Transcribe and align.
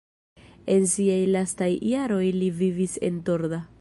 En 0.75 0.83
siaj 0.93 1.19
lastaj 1.35 1.69
jaroj 1.91 2.25
li 2.39 2.49
vivis 2.63 2.97
en 3.11 3.21
Torda. 3.29 3.63